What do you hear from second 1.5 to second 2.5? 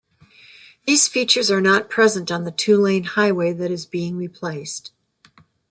are not present on the